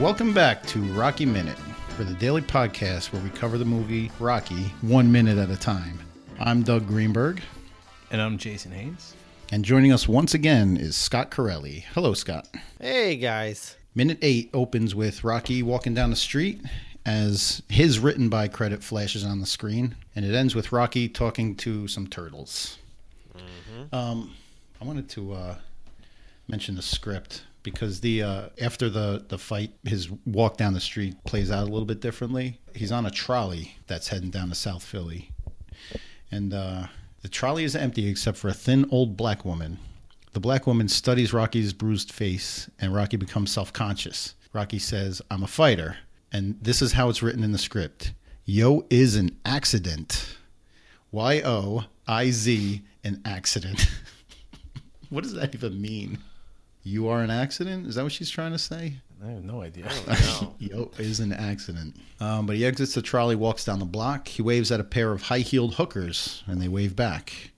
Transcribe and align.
Welcome 0.00 0.32
back 0.32 0.64
to 0.68 0.80
Rocky 0.94 1.26
Minute, 1.26 1.58
for 1.96 2.04
the 2.04 2.14
daily 2.14 2.40
podcast 2.40 3.12
where 3.12 3.22
we 3.22 3.28
cover 3.30 3.58
the 3.58 3.64
movie 3.66 4.10
Rocky 4.18 4.72
one 4.80 5.12
minute 5.12 5.36
at 5.36 5.50
a 5.50 5.56
time. 5.56 5.98
I'm 6.38 6.62
Doug 6.62 6.86
Greenberg, 6.86 7.42
And 8.10 8.22
I'm 8.22 8.38
Jason 8.38 8.72
Haynes. 8.72 9.14
and 9.52 9.62
joining 9.64 9.92
us 9.92 10.08
once 10.08 10.32
again 10.32 10.76
is 10.78 10.96
Scott 10.96 11.30
Carelli. 11.30 11.84
Hello, 11.92 12.14
Scott. 12.14 12.48
Hey 12.80 13.16
guys. 13.16 13.76
Minute 13.94 14.18
eight 14.22 14.48
opens 14.54 14.94
with 14.94 15.22
Rocky 15.24 15.62
walking 15.62 15.92
down 15.92 16.08
the 16.10 16.16
street 16.16 16.62
as 17.04 17.60
his 17.68 17.98
written 17.98 18.28
by 18.30 18.48
credit 18.48 18.82
flashes 18.82 19.24
on 19.24 19.40
the 19.40 19.46
screen, 19.46 19.96
and 20.16 20.24
it 20.24 20.34
ends 20.34 20.54
with 20.54 20.72
Rocky 20.72 21.08
talking 21.08 21.56
to 21.56 21.86
some 21.88 22.06
turtles. 22.06 22.78
Um, 23.92 24.34
I 24.80 24.84
wanted 24.84 25.08
to 25.10 25.32
uh, 25.32 25.54
mention 26.48 26.74
the 26.76 26.82
script 26.82 27.42
because 27.62 28.00
the 28.00 28.22
uh, 28.22 28.48
after 28.60 28.88
the 28.88 29.24
the 29.28 29.38
fight, 29.38 29.72
his 29.84 30.10
walk 30.26 30.56
down 30.56 30.74
the 30.74 30.80
street 30.80 31.22
plays 31.24 31.50
out 31.50 31.62
a 31.62 31.70
little 31.70 31.86
bit 31.86 32.00
differently. 32.00 32.60
He's 32.74 32.92
on 32.92 33.06
a 33.06 33.10
trolley 33.10 33.76
that's 33.86 34.08
heading 34.08 34.30
down 34.30 34.48
to 34.48 34.54
South 34.54 34.82
Philly, 34.82 35.30
and 36.30 36.54
uh, 36.54 36.86
the 37.22 37.28
trolley 37.28 37.64
is 37.64 37.76
empty 37.76 38.08
except 38.08 38.38
for 38.38 38.48
a 38.48 38.54
thin 38.54 38.86
old 38.90 39.16
black 39.16 39.44
woman. 39.44 39.78
The 40.32 40.40
black 40.40 40.66
woman 40.66 40.88
studies 40.88 41.32
Rocky's 41.32 41.72
bruised 41.72 42.12
face, 42.12 42.70
and 42.78 42.94
Rocky 42.94 43.16
becomes 43.16 43.50
self 43.50 43.72
conscious. 43.72 44.34
Rocky 44.52 44.78
says, 44.78 45.22
I'm 45.30 45.42
a 45.42 45.48
fighter. 45.48 45.96
And 46.32 46.56
this 46.62 46.82
is 46.82 46.92
how 46.92 47.08
it's 47.08 47.22
written 47.22 47.42
in 47.42 47.52
the 47.52 47.58
script 47.58 48.12
Yo 48.44 48.86
is 48.90 49.16
an 49.16 49.36
accident. 49.44 50.36
Y 51.12 51.42
O 51.44 51.84
I 52.06 52.30
Z, 52.30 52.82
an 53.04 53.20
accident. 53.24 53.90
what 55.10 55.24
does 55.24 55.34
that 55.34 55.54
even 55.54 55.80
mean? 55.80 56.18
You 56.82 57.08
are 57.08 57.22
an 57.22 57.30
accident? 57.30 57.86
Is 57.86 57.96
that 57.96 58.02
what 58.02 58.12
she's 58.12 58.30
trying 58.30 58.52
to 58.52 58.58
say? 58.58 58.94
I 59.22 59.30
have 59.30 59.44
no 59.44 59.60
idea. 59.60 59.86
Yo 60.58 60.90
is 60.98 61.20
an 61.20 61.32
accident. 61.32 61.96
Um, 62.20 62.46
but 62.46 62.56
he 62.56 62.64
exits 62.64 62.94
the 62.94 63.02
trolley, 63.02 63.36
walks 63.36 63.64
down 63.64 63.78
the 63.78 63.84
block. 63.84 64.28
He 64.28 64.40
waves 64.40 64.72
at 64.72 64.80
a 64.80 64.84
pair 64.84 65.12
of 65.12 65.22
high 65.22 65.40
heeled 65.40 65.74
hookers, 65.74 66.42
and 66.46 66.60
they 66.60 66.68
wave 66.68 66.96
back. 66.96 67.50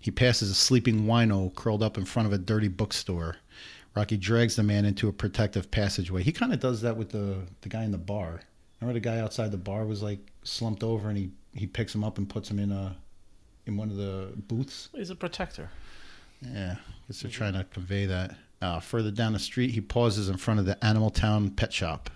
He 0.00 0.10
passes 0.10 0.50
a 0.50 0.54
sleeping 0.54 1.06
wino 1.06 1.54
curled 1.54 1.82
up 1.82 1.96
in 1.96 2.04
front 2.04 2.26
of 2.26 2.34
a 2.34 2.38
dirty 2.38 2.68
bookstore. 2.68 3.36
Rocky 3.96 4.18
drags 4.18 4.56
the 4.56 4.62
man 4.62 4.84
into 4.84 5.08
a 5.08 5.12
protective 5.12 5.70
passageway. 5.70 6.22
He 6.22 6.32
kind 6.32 6.52
of 6.52 6.60
does 6.60 6.82
that 6.82 6.96
with 6.96 7.10
the, 7.10 7.38
the 7.62 7.68
guy 7.70 7.84
in 7.84 7.92
the 7.92 7.98
bar. 7.98 8.42
Remember 8.80 9.00
the 9.00 9.08
guy 9.08 9.20
outside 9.20 9.52
the 9.52 9.56
bar 9.56 9.86
was 9.86 10.02
like 10.02 10.18
slumped 10.42 10.82
over, 10.82 11.08
and 11.08 11.16
he, 11.16 11.30
he 11.54 11.66
picks 11.66 11.94
him 11.94 12.04
up 12.04 12.18
and 12.18 12.28
puts 12.28 12.50
him 12.50 12.58
in 12.58 12.72
a 12.72 12.96
in 13.66 13.78
one 13.78 13.90
of 13.90 13.96
the 13.96 14.32
booths. 14.36 14.90
He's 14.94 15.08
a 15.08 15.14
protector. 15.14 15.70
Yeah, 16.42 16.76
I 17.04 17.08
guess 17.08 17.20
they're 17.20 17.30
trying 17.30 17.52
to 17.52 17.64
convey 17.64 18.06
that. 18.06 18.34
Uh, 18.62 18.80
further 18.80 19.10
down 19.10 19.34
the 19.34 19.38
street, 19.38 19.72
he 19.72 19.80
pauses 19.82 20.30
in 20.30 20.38
front 20.38 20.58
of 20.58 20.64
the 20.64 20.82
Animal 20.82 21.10
Town 21.10 21.50
pet 21.50 21.70
shop. 21.70 22.08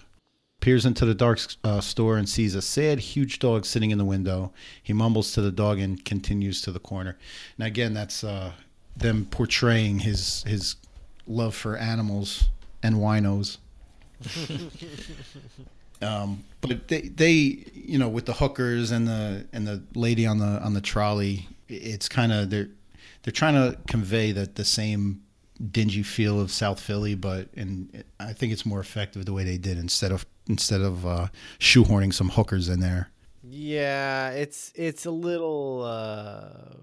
Peers 0.61 0.86
into 0.86 1.05
the 1.05 1.14
dark 1.14 1.41
uh, 1.62 1.83
store 1.83 2.17
and 2.17 2.27
sees 2.27 2.55
a 2.55 2.62
sad, 2.62 2.98
huge 2.98 3.39
dog 3.39 3.66
sitting 3.66 3.91
in 3.91 3.98
the 3.98 4.05
window. 4.05 4.50
He 4.83 4.94
mumbles 4.94 5.33
to 5.33 5.42
the 5.42 5.53
dog 5.53 5.78
and 5.78 6.03
continues 6.03 6.62
to 6.62 6.72
the 6.72 6.78
corner. 6.81 7.19
Now, 7.59 7.66
again, 7.66 7.92
that's 7.92 8.25
uh, 8.25 8.53
them 8.97 9.27
portraying 9.31 10.00
his 10.00 10.42
his 10.44 10.77
love 11.27 11.55
for 11.55 11.77
animals 11.77 12.48
and 12.83 12.97
winos. 12.97 13.59
um, 16.03 16.43
but 16.62 16.88
they, 16.88 17.03
they, 17.03 17.65
you 17.75 17.99
know, 17.99 18.09
with 18.09 18.25
the 18.25 18.32
hookers 18.32 18.91
and 18.91 19.06
the 19.06 19.47
and 19.53 19.69
the 19.69 19.82
lady 19.94 20.26
on 20.26 20.38
the 20.38 20.62
on 20.62 20.72
the 20.72 20.81
trolley, 20.81 21.47
it's 21.69 22.09
kind 22.09 22.32
of 22.32 22.49
they're 22.49 22.70
they're 23.23 23.33
trying 23.33 23.55
to 23.55 23.79
convey 23.89 24.33
that 24.33 24.55
the 24.55 24.65
same 24.65 25.23
dingy 25.71 26.03
feel 26.03 26.41
of 26.41 26.51
South 26.51 26.81
Philly, 26.81 27.15
but 27.15 27.49
and 27.56 28.05
I 28.21 28.33
think 28.33 28.53
it's 28.53 28.65
more 28.65 28.81
effective 28.81 29.25
the 29.25 29.33
way 29.33 29.45
they 29.45 29.59
did 29.59 29.79
instead 29.79 30.12
of 30.12 30.27
instead 30.49 30.81
of 30.81 31.06
uh, 31.06 31.29
shoehorning 31.59 32.15
some 32.15 32.31
hookers 32.31 32.69
in 32.69 32.81
there. 32.81 33.11
Yeah, 33.43 34.31
it's 34.31 34.73
it's 34.75 35.06
a 35.06 35.11
little 35.11 35.83
uh 35.84 36.75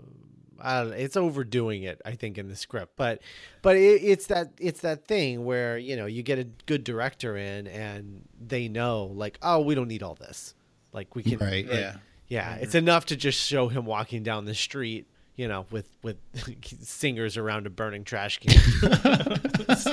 I 0.60 0.80
don't 0.80 0.92
know, 0.92 0.96
it's 0.96 1.18
overdoing 1.18 1.84
it, 1.84 2.02
I 2.06 2.14
think, 2.14 2.38
in 2.38 2.48
the 2.48 2.56
script. 2.56 2.94
But 2.96 3.22
but 3.62 3.76
it, 3.76 4.02
it's 4.04 4.28
that 4.28 4.52
it's 4.60 4.82
that 4.82 5.06
thing 5.08 5.46
where, 5.46 5.78
you 5.78 5.96
know, 5.96 6.06
you 6.06 6.24
get 6.24 6.40
a 6.40 6.46
good 6.66 6.84
director 6.84 7.38
in 7.38 7.68
and 7.68 8.28
they 8.40 8.68
know 8.68 9.06
like, 9.06 9.38
oh, 9.42 9.62
we 9.62 9.76
don't 9.76 9.88
need 9.88 10.04
all 10.04 10.16
this. 10.16 10.56
Like 10.92 11.16
we 11.16 11.24
can 11.24 11.38
Right, 11.38 11.68
like, 11.68 11.80
yeah. 11.80 11.96
Yeah, 12.28 12.56
it's 12.56 12.74
enough 12.74 13.06
to 13.08 13.16
just 13.16 13.40
show 13.40 13.68
him 13.68 13.86
walking 13.86 14.24
down 14.24 14.46
the 14.46 14.56
street, 14.56 15.08
you 15.36 15.48
know, 15.48 15.66
with 15.72 15.88
with 16.04 16.18
singers 16.82 17.38
around 17.38 17.68
a 17.68 17.70
burning 17.70 18.04
trash 18.04 18.40
can. 18.40 18.52
it's, 18.56 19.88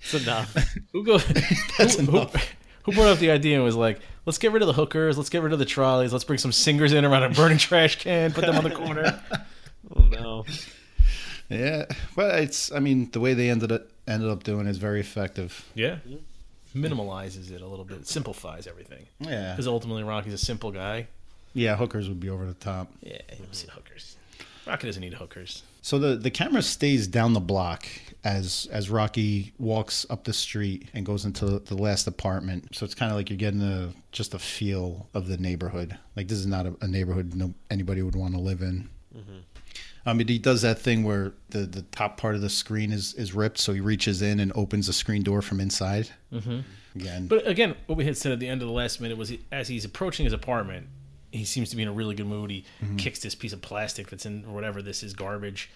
it's 0.00 0.14
enough. 0.14 0.54
Who 0.92 1.04
go? 1.04 1.18
That's 1.78 1.96
who, 1.98 2.08
enough. 2.10 2.34
Who, 2.34 2.92
who 2.92 2.92
brought 2.92 3.08
up 3.08 3.18
the 3.18 3.30
idea 3.30 3.56
and 3.56 3.64
was 3.64 3.76
like, 3.76 4.00
let's 4.26 4.38
get 4.38 4.52
rid 4.52 4.62
of 4.62 4.66
the 4.68 4.74
hookers, 4.74 5.16
let's 5.16 5.30
get 5.30 5.42
rid 5.42 5.52
of 5.52 5.58
the 5.58 5.64
trolleys, 5.64 6.12
let's 6.12 6.24
bring 6.24 6.38
some 6.38 6.52
singers 6.52 6.92
in 6.92 7.04
around 7.04 7.22
a 7.24 7.30
burning 7.30 7.58
trash 7.58 7.98
can, 7.98 8.32
put 8.32 8.44
them 8.46 8.56
on 8.56 8.64
the 8.64 8.70
corner. 8.70 9.20
Oh 9.94 10.00
no. 10.06 10.46
Yeah, 11.50 11.84
but 12.16 12.40
it's 12.40 12.72
I 12.72 12.78
mean 12.78 13.10
the 13.10 13.20
way 13.20 13.34
they 13.34 13.50
ended 13.50 13.70
up 13.70 13.82
ended 14.08 14.30
up 14.30 14.44
doing 14.44 14.66
is 14.66 14.78
very 14.78 14.98
effective. 14.98 15.62
Yeah. 15.74 15.96
Mm-hmm. 16.08 16.84
Minimalizes 16.84 17.50
it 17.52 17.60
a 17.60 17.66
little 17.66 17.84
bit, 17.84 18.06
simplifies 18.08 18.66
everything. 18.66 19.06
Yeah, 19.20 19.52
Because 19.52 19.68
ultimately, 19.68 20.02
Rocky's 20.02 20.32
a 20.32 20.38
simple 20.38 20.72
guy. 20.72 21.06
yeah, 21.52 21.76
hookers 21.76 22.08
would 22.08 22.18
be 22.18 22.30
over 22.30 22.46
the 22.46 22.54
top. 22.54 22.90
Yeah, 23.02 23.18
you 23.30 23.38
don't 23.44 23.54
see 23.54 23.68
hookers. 23.70 24.16
Rocky 24.66 24.86
doesn't 24.86 25.00
need 25.00 25.14
hookers. 25.14 25.62
So 25.82 25.98
the 25.98 26.16
the 26.16 26.30
camera 26.30 26.62
stays 26.62 27.06
down 27.06 27.32
the 27.32 27.40
block 27.40 27.86
as 28.24 28.68
as 28.72 28.90
Rocky 28.90 29.52
walks 29.58 30.06
up 30.08 30.24
the 30.24 30.32
street 30.32 30.88
and 30.94 31.04
goes 31.04 31.24
into 31.24 31.58
the 31.58 31.76
last 31.76 32.06
apartment. 32.06 32.74
So 32.74 32.84
it's 32.84 32.94
kind 32.94 33.10
of 33.10 33.16
like 33.16 33.28
you're 33.28 33.36
getting 33.36 33.62
a 33.62 33.92
just 34.12 34.34
a 34.34 34.38
feel 34.38 35.08
of 35.14 35.28
the 35.28 35.36
neighborhood. 35.36 35.98
Like 36.16 36.28
this 36.28 36.38
is 36.38 36.46
not 36.46 36.66
a, 36.66 36.74
a 36.80 36.88
neighborhood 36.88 37.34
no 37.34 37.52
anybody 37.70 38.02
would 38.02 38.16
want 38.16 38.34
to 38.34 38.40
live 38.40 38.62
in. 38.62 38.88
I 40.06 40.12
mean, 40.12 40.28
he 40.28 40.38
does 40.38 40.62
that 40.62 40.78
thing 40.78 41.02
where 41.02 41.32
the, 41.48 41.60
the 41.60 41.82
top 41.82 42.18
part 42.18 42.34
of 42.34 42.42
the 42.42 42.50
screen 42.50 42.92
is, 42.92 43.14
is 43.14 43.32
ripped, 43.32 43.58
so 43.58 43.72
he 43.72 43.80
reaches 43.80 44.20
in 44.20 44.38
and 44.38 44.52
opens 44.54 44.86
the 44.86 44.92
screen 44.92 45.22
door 45.22 45.40
from 45.40 45.60
inside. 45.60 46.10
Mm-hmm. 46.32 46.60
Again, 46.96 47.26
But 47.26 47.46
again, 47.46 47.74
what 47.86 47.96
we 47.96 48.04
had 48.04 48.16
said 48.16 48.32
at 48.32 48.38
the 48.38 48.48
end 48.48 48.60
of 48.62 48.68
the 48.68 48.74
last 48.74 49.00
minute 49.00 49.16
was 49.16 49.30
he, 49.30 49.40
as 49.50 49.66
he's 49.66 49.84
approaching 49.84 50.24
his 50.24 50.32
apartment, 50.32 50.88
he 51.34 51.44
seems 51.44 51.70
to 51.70 51.76
be 51.76 51.82
in 51.82 51.88
a 51.88 51.92
really 51.92 52.14
good 52.14 52.26
mood. 52.26 52.50
He 52.50 52.64
mm-hmm. 52.82 52.96
kicks 52.96 53.18
this 53.18 53.34
piece 53.34 53.52
of 53.52 53.60
plastic 53.60 54.08
that's 54.08 54.24
in 54.24 54.44
or 54.46 54.54
whatever 54.54 54.82
this 54.82 55.02
is 55.02 55.14
garbage, 55.14 55.70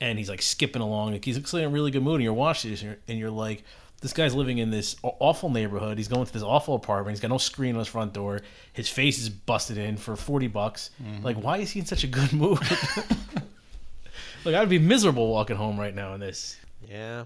and 0.00 0.18
he's 0.18 0.28
like 0.28 0.42
skipping 0.42 0.82
along. 0.82 1.12
Like 1.12 1.24
he's 1.24 1.38
actually 1.38 1.62
in 1.62 1.68
a 1.68 1.72
really 1.72 1.90
good 1.90 2.02
mood. 2.02 2.16
And 2.16 2.24
you're 2.24 2.34
watching 2.34 2.70
this, 2.70 2.82
and 2.82 2.90
you're, 2.90 2.98
and 3.08 3.18
you're 3.18 3.30
like, 3.30 3.64
this 4.02 4.12
guy's 4.12 4.34
living 4.34 4.58
in 4.58 4.70
this 4.70 4.96
awful 5.02 5.48
neighborhood. 5.48 5.96
He's 5.96 6.08
going 6.08 6.26
to 6.26 6.32
this 6.32 6.42
awful 6.42 6.74
apartment. 6.74 7.14
He's 7.14 7.20
got 7.20 7.30
no 7.30 7.38
screen 7.38 7.74
on 7.74 7.78
his 7.78 7.88
front 7.88 8.12
door. 8.12 8.42
His 8.74 8.88
face 8.88 9.18
is 9.18 9.30
busted 9.30 9.78
in 9.78 9.96
for 9.96 10.16
forty 10.16 10.48
bucks. 10.48 10.90
Mm-hmm. 11.02 11.24
Like, 11.24 11.36
why 11.36 11.58
is 11.58 11.70
he 11.70 11.80
in 11.80 11.86
such 11.86 12.04
a 12.04 12.08
good 12.08 12.32
mood? 12.32 12.60
like, 14.44 14.54
I'd 14.54 14.68
be 14.68 14.78
miserable 14.78 15.30
walking 15.30 15.56
home 15.56 15.80
right 15.80 15.94
now 15.94 16.12
in 16.14 16.20
this. 16.20 16.58
Yeah. 16.86 17.24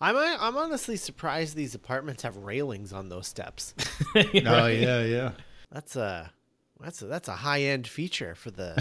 I'm 0.00 0.16
uh, 0.16 0.36
I'm 0.40 0.56
honestly 0.56 0.96
surprised 0.96 1.56
these 1.56 1.74
apartments 1.74 2.22
have 2.22 2.36
railings 2.36 2.92
on 2.92 3.08
those 3.08 3.26
steps. 3.26 3.74
oh 4.16 4.66
yeah, 4.66 5.02
yeah. 5.02 5.30
That's 5.70 5.96
a 5.96 6.32
that's 6.80 7.02
a 7.02 7.06
that's 7.06 7.28
a 7.28 7.32
high 7.36 7.62
end 7.62 7.86
feature 7.86 8.34
for 8.34 8.50
the 8.50 8.74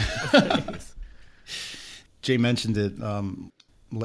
Jay 2.22 2.38
mentioned 2.38 2.78
it 2.78 3.02
um, 3.02 3.52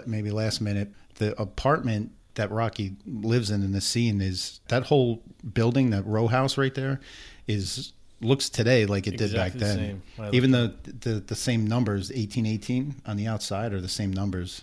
maybe 0.07 0.31
last 0.31 0.61
minute. 0.61 0.91
The 1.17 1.41
apartment 1.41 2.13
that 2.35 2.51
Rocky 2.51 2.97
lives 3.07 3.51
in 3.51 3.63
in 3.63 3.73
the 3.73 3.81
scene 3.81 4.21
is 4.21 4.61
that 4.69 4.85
whole 4.85 5.23
building, 5.53 5.91
that 5.91 6.07
row 6.07 6.27
house 6.29 6.57
right 6.57 6.75
there, 6.75 7.01
is 7.47 7.93
looks 8.21 8.49
today 8.49 8.87
like 8.87 9.07
it 9.07 9.17
did 9.17 9.33
back 9.35 9.53
the 9.53 9.59
then. 9.59 9.77
same. 10.17 10.31
Even 10.33 10.53
the, 10.53 10.75
the 10.85 11.15
the 11.21 11.35
same 11.35 11.67
numbers, 11.67 12.11
eighteen 12.13 12.47
eighteen 12.47 12.95
on 13.07 13.17
the 13.17 13.27
outside, 13.27 13.73
are 13.73 13.81
the 13.81 13.89
same 13.89 14.13
numbers 14.13 14.63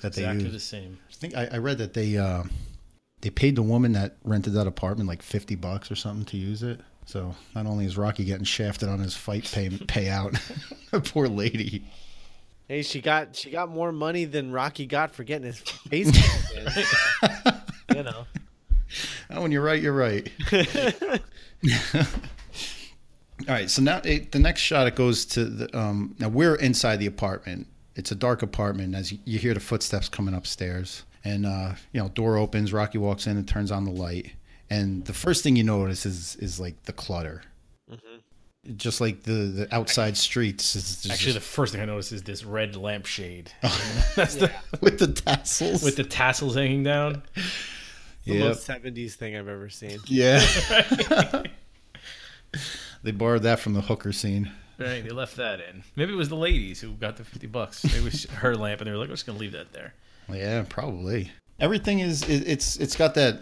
that 0.00 0.14
they 0.14 0.22
Exactly 0.22 0.44
use. 0.44 0.52
the 0.52 0.60
same. 0.60 0.98
I 1.10 1.12
think 1.14 1.36
I, 1.36 1.48
I 1.52 1.58
read 1.58 1.78
that 1.78 1.94
they 1.94 2.16
uh, 2.16 2.44
they 3.20 3.30
paid 3.30 3.56
the 3.56 3.62
woman 3.62 3.92
that 3.92 4.16
rented 4.24 4.54
that 4.54 4.66
apartment 4.66 5.08
like 5.08 5.22
fifty 5.22 5.54
bucks 5.54 5.90
or 5.90 5.96
something 5.96 6.24
to 6.26 6.36
use 6.36 6.62
it. 6.62 6.80
So 7.10 7.34
not 7.56 7.66
only 7.66 7.86
is 7.86 7.96
Rocky 7.98 8.24
getting 8.24 8.44
shafted 8.44 8.88
on 8.88 9.00
his 9.00 9.16
fight 9.16 9.50
pay 9.50 9.68
payout, 9.68 10.38
poor 11.12 11.26
lady. 11.26 11.84
Hey, 12.68 12.82
she 12.82 13.00
got 13.00 13.34
she 13.34 13.50
got 13.50 13.68
more 13.68 13.90
money 13.90 14.26
than 14.26 14.52
Rocky 14.52 14.86
got 14.86 15.12
for 15.12 15.24
getting 15.24 15.46
his 15.46 15.58
face. 15.58 16.10
You 17.92 18.04
know. 18.04 18.24
Oh, 19.30 19.42
when 19.42 19.50
you're 19.50 19.64
right, 19.64 19.82
you're 19.82 19.92
right. 19.92 20.30
All 23.40 23.54
right, 23.54 23.68
so 23.68 23.82
now 23.82 24.00
it, 24.04 24.30
the 24.30 24.38
next 24.38 24.60
shot 24.60 24.86
it 24.86 24.94
goes 24.94 25.24
to 25.26 25.44
the 25.46 25.76
um, 25.76 26.14
now 26.20 26.28
we're 26.28 26.54
inside 26.54 26.98
the 27.00 27.06
apartment. 27.06 27.66
It's 27.96 28.12
a 28.12 28.14
dark 28.14 28.42
apartment 28.42 28.94
as 28.94 29.10
you, 29.10 29.18
you 29.24 29.40
hear 29.40 29.54
the 29.54 29.58
footsteps 29.58 30.08
coming 30.08 30.34
upstairs, 30.34 31.02
and 31.24 31.44
uh, 31.44 31.72
you 31.92 32.00
know 32.00 32.10
door 32.10 32.36
opens. 32.36 32.72
Rocky 32.72 32.98
walks 32.98 33.26
in 33.26 33.36
and 33.36 33.48
turns 33.48 33.72
on 33.72 33.84
the 33.84 33.90
light, 33.90 34.30
and 34.70 35.04
the 35.04 35.12
first 35.12 35.42
thing 35.42 35.56
you 35.56 35.64
notice 35.64 36.06
is 36.06 36.36
is 36.36 36.58
like 36.60 36.82
the 36.84 36.92
clutter, 36.92 37.42
mm-hmm. 37.90 38.76
just 38.76 39.00
like 39.00 39.24
the 39.24 39.32
the 39.32 39.74
outside 39.74 40.16
streets. 40.16 40.76
Is 40.76 41.02
just, 41.02 41.10
Actually, 41.10 41.32
the 41.34 41.40
first 41.40 41.72
thing 41.72 41.82
I 41.82 41.84
noticed 41.84 42.12
is 42.12 42.22
this 42.22 42.44
red 42.44 42.76
lampshade 42.76 43.52
That's 44.16 44.36
the 44.36 44.50
with 44.80 44.98
the 44.98 45.08
tassels. 45.08 45.82
with 45.82 45.96
the 45.96 46.04
tassels 46.04 46.54
hanging 46.54 46.84
down. 46.84 47.22
The 48.26 48.34
Yep. 48.34 48.48
most 48.48 48.68
70s 48.68 49.14
thing 49.14 49.34
I've 49.34 49.48
ever 49.48 49.70
seen. 49.70 49.98
Yeah. 50.06 50.44
they 53.02 53.10
borrowed 53.12 53.42
that 53.44 53.60
from 53.60 53.72
the 53.72 53.80
hooker 53.80 54.12
scene. 54.12 54.50
Right, 54.78 55.02
they 55.02 55.10
left 55.10 55.36
that 55.36 55.60
in. 55.60 55.82
Maybe 55.96 56.12
it 56.12 56.16
was 56.16 56.28
the 56.28 56.36
ladies 56.36 56.80
who 56.80 56.92
got 56.92 57.16
the 57.16 57.24
fifty 57.24 57.46
bucks. 57.46 57.84
It 57.84 58.02
was 58.02 58.24
her 58.26 58.54
lamp, 58.54 58.80
and 58.80 58.88
they 58.88 58.92
were 58.92 58.98
like, 58.98 59.08
"We're 59.08 59.14
just 59.14 59.26
gonna 59.26 59.38
leave 59.38 59.52
that 59.52 59.72
there." 59.72 59.92
Yeah, 60.32 60.64
probably. 60.68 61.30
Everything 61.58 62.00
is 62.00 62.22
it, 62.22 62.48
it's 62.48 62.76
it's 62.76 62.96
got 62.96 63.14
that. 63.14 63.40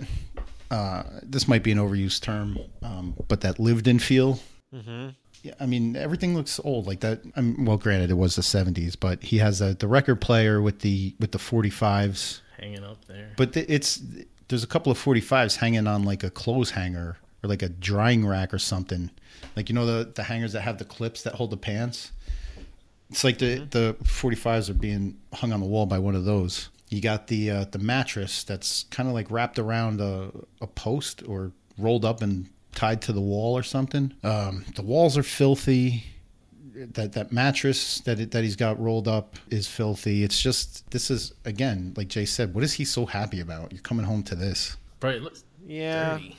Uh, 0.70 1.03
this 1.23 1.49
might 1.49 1.62
be 1.62 1.73
an 1.73 1.79
overused 1.79 2.23
term, 2.23 2.59
um, 2.82 3.15
but 3.29 3.41
that 3.41 3.59
lived-in 3.59 3.99
feel. 3.99 4.38
Mm-hmm. 4.75 5.09
Yeah, 5.43 5.55
I 5.61 5.67
mean 5.67 5.97
everything 5.97 6.35
looks 6.35 6.61
old 6.65 6.87
like 6.87 7.00
that. 7.00 7.23
I 7.37 7.41
mean, 7.41 7.65
well, 7.65 7.76
granted, 7.76 8.11
it 8.11 8.15
was 8.15 8.37
the 8.37 8.43
'70s, 8.43 8.97
but 8.99 9.23
he 9.23 9.38
has 9.38 9.61
a, 9.61 9.75
the 9.75 9.87
record 9.87 10.20
player 10.20 10.61
with 10.61 10.81
the 10.81 11.15
with 11.20 11.32
the 11.32 11.38
45s. 11.38 12.41
Hanging 12.59 12.85
up 12.85 13.05
there. 13.06 13.32
But 13.37 13.53
the, 13.53 13.73
it's 13.73 14.03
there's 14.49 14.65
a 14.65 14.67
couple 14.67 14.91
of 14.91 14.99
45s 14.99 15.56
hanging 15.56 15.87
on 15.87 16.05
like 16.05 16.25
a 16.25 16.31
clothes 16.31 16.70
hanger 16.70 17.19
or 17.43 17.49
like 17.49 17.62
a 17.62 17.69
drying 17.69 18.26
rack 18.26 18.53
or 18.53 18.59
something. 18.59 19.11
Like 19.56 19.69
you 19.69 19.75
know 19.75 19.87
the 19.87 20.11
the 20.12 20.25
hangers 20.25 20.53
that 20.53 20.62
have 20.62 20.79
the 20.79 20.85
clips 20.85 21.23
that 21.23 21.35
hold 21.35 21.50
the 21.50 21.56
pants. 21.56 22.12
It's 23.11 23.25
like 23.25 23.38
the 23.38 23.67
the 23.70 23.97
45s 24.03 24.69
are 24.69 24.75
being 24.75 25.17
hung 25.32 25.53
on 25.53 25.61
the 25.61 25.67
wall 25.67 25.87
by 25.87 25.99
one 25.99 26.15
of 26.15 26.25
those. 26.25 26.69
You 26.90 27.00
got 27.00 27.26
the 27.26 27.50
uh, 27.50 27.64
the 27.70 27.79
mattress 27.79 28.44
that's 28.44 28.85
kind 28.90 29.08
of 29.08 29.14
like 29.14 29.31
wrapped 29.31 29.58
around 29.58 30.00
a, 30.00 30.31
a 30.61 30.67
post 30.67 31.23
or 31.26 31.52
rolled 31.76 32.05
up 32.05 32.23
and 32.23 32.49
tied 32.75 33.02
to 33.02 33.12
the 33.12 33.20
wall 33.20 33.56
or 33.56 33.62
something. 33.62 34.14
Um, 34.25 34.64
the 34.75 34.82
walls 34.82 35.17
are 35.19 35.23
filthy. 35.23 36.05
That 36.94 37.12
that 37.14 37.32
mattress 37.32 38.00
that 38.02 38.20
it, 38.20 38.31
that 38.31 38.44
he's 38.44 38.55
got 38.56 38.79
rolled 38.81 39.08
up 39.08 39.37
is 39.50 39.67
filthy. 39.67 40.23
It's 40.23 40.40
just 40.40 40.88
this 40.93 41.11
is 41.11 41.32
again 41.44 41.93
like 41.96 42.08
Jay 42.08 42.25
said. 42.25 42.55
What 42.55 42.62
is 42.64 42.73
he 42.73 42.85
so 42.85 43.05
happy 43.05 43.41
about? 43.41 43.73
You're 43.73 43.82
coming 43.82 44.06
home 44.06 44.23
to 44.25 44.34
this. 44.37 44.76
Right, 45.02 45.17
it 45.17 45.23
looks 45.23 45.44
Yeah. 45.67 46.12
dirty. 46.19 46.37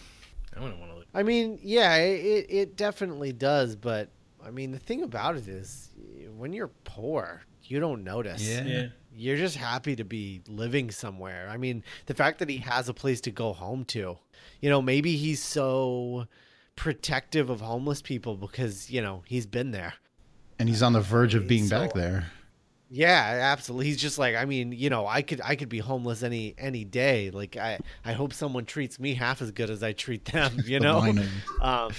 I 0.56 0.62
wouldn't 0.62 0.80
want 0.80 0.92
to. 0.94 1.00
I 1.14 1.24
mean, 1.24 1.60
yeah, 1.62 1.96
it, 1.98 2.46
it 2.50 2.76
definitely 2.78 3.34
does. 3.34 3.76
But 3.76 4.10
I 4.46 4.50
mean, 4.52 4.72
the 4.72 4.80
thing 4.80 5.04
about 5.04 5.36
it 5.38 5.48
is, 5.48 5.90
when 6.38 6.54
you're 6.54 6.72
poor, 6.86 7.42
you 7.64 7.80
don't 7.82 8.04
notice. 8.04 8.42
Yeah. 8.42 8.88
You're 9.20 9.38
just 9.38 9.56
happy 9.58 9.96
to 9.98 10.04
be 10.04 10.42
living 10.48 10.92
somewhere. 10.92 11.48
I 11.50 11.58
mean, 11.58 11.84
the 12.06 12.14
fact 12.14 12.40
that 12.40 12.50
he 12.50 12.58
has 12.58 12.88
a 12.90 12.94
place 12.94 13.20
to 13.22 13.32
go 13.32 13.54
home 13.54 13.86
to, 13.86 14.18
you 14.62 14.70
know, 14.70 14.82
maybe 14.82 15.16
he's 15.18 15.44
so 15.44 16.26
protective 16.76 17.50
of 17.50 17.62
homeless 17.62 18.02
people 18.02 18.38
because, 18.38 18.90
you 18.90 19.02
know, 19.02 19.24
he's 19.26 19.46
been 19.46 19.72
there. 19.72 19.94
And 20.58 20.70
he's 20.70 20.82
on 20.82 20.94
the 20.94 21.02
verge 21.02 21.36
of 21.36 21.48
being 21.48 21.66
So- 21.68 21.80
back 21.80 21.94
there. 21.94 22.32
Yeah, 22.92 23.38
absolutely. 23.54 23.86
He's 23.86 24.02
just 24.02 24.18
like, 24.18 24.36
I 24.36 24.46
mean, 24.46 24.72
you 24.72 24.90
know, 24.90 25.06
I 25.06 25.22
could 25.22 25.42
I 25.44 25.56
could 25.56 25.70
be 25.70 25.78
homeless 25.78 26.24
any 26.24 26.56
any 26.58 26.86
day. 26.86 27.30
Like 27.30 27.56
I 27.56 27.78
I 28.04 28.14
hope 28.14 28.34
someone 28.34 28.66
treats 28.66 29.00
me 29.00 29.14
half 29.14 29.44
as 29.44 29.52
good 29.52 29.70
as 29.70 29.84
I 29.84 29.92
treat 29.94 30.26
them, 30.26 30.58
you 30.66 30.80
know. 30.80 31.14
um, 31.62 31.92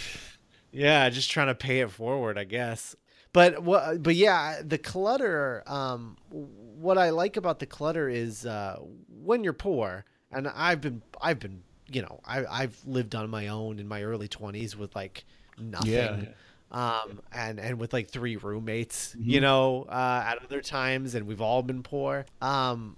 yeah, 0.72 1.08
just 1.10 1.30
trying 1.30 1.46
to 1.46 1.54
pay 1.54 1.78
it 1.78 1.92
forward, 1.92 2.36
I 2.36 2.42
guess. 2.42 2.96
But 3.32 3.62
what? 3.62 4.02
But 4.02 4.16
yeah, 4.16 4.60
the 4.64 4.78
clutter. 4.78 5.62
Um, 5.66 6.16
what 6.30 6.98
I 6.98 7.10
like 7.10 7.36
about 7.36 7.58
the 7.58 7.66
clutter 7.66 8.08
is 8.08 8.46
uh, 8.46 8.78
when 9.22 9.44
you're 9.44 9.52
poor, 9.52 10.04
and 10.32 10.48
I've 10.48 10.80
been, 10.80 11.02
I've 11.20 11.38
been, 11.38 11.62
you 11.92 12.02
know, 12.02 12.20
I, 12.24 12.44
I've 12.46 12.78
lived 12.86 13.14
on 13.14 13.28
my 13.30 13.48
own 13.48 13.78
in 13.78 13.86
my 13.86 14.02
early 14.02 14.28
twenties 14.28 14.76
with 14.76 14.94
like 14.96 15.24
nothing. 15.58 15.90
Yeah. 15.92 16.26
Um, 16.72 17.20
and 17.32 17.58
and 17.58 17.78
with 17.80 17.92
like 17.92 18.10
three 18.10 18.36
roommates, 18.36 19.14
Mm-hmm. 19.14 19.28
you 19.28 19.40
know, 19.40 19.86
uh, 19.88 20.24
at 20.26 20.42
other 20.42 20.60
times, 20.60 21.14
and 21.14 21.26
we've 21.26 21.40
all 21.40 21.62
been 21.62 21.82
poor. 21.82 22.26
Um, 22.40 22.96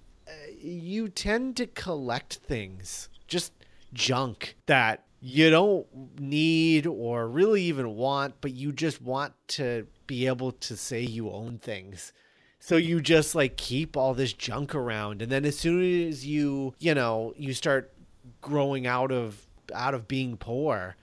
you 0.57 1.09
tend 1.09 1.57
to 1.57 1.67
collect 1.67 2.35
things, 2.35 3.09
just 3.27 3.51
junk 3.93 4.55
that 4.67 5.03
you 5.21 5.49
don't 5.49 5.87
need 6.19 6.85
or 6.85 7.27
really 7.27 7.63
even 7.63 7.95
want, 7.95 8.35
but 8.41 8.53
you 8.53 8.71
just 8.71 9.01
want 9.01 9.33
to 9.47 9.87
be 10.07 10.27
able 10.27 10.51
to 10.51 10.75
say 10.77 11.01
you 11.01 11.29
own 11.31 11.57
things. 11.57 12.13
So 12.59 12.77
you 12.77 13.01
just 13.01 13.35
like 13.35 13.57
keep 13.57 13.97
all 13.97 14.13
this 14.13 14.31
junk 14.33 14.73
around 14.73 15.21
and 15.21 15.31
then 15.31 15.43
as 15.45 15.57
soon 15.59 16.07
as 16.07 16.25
you, 16.25 16.73
you 16.79 16.93
know, 16.95 17.33
you 17.37 17.53
start 17.53 17.91
growing 18.41 18.87
out 18.87 19.11
of 19.11 19.45
out 19.73 19.93
of 19.93 20.07
being 20.07 20.37
poor, 20.37 20.95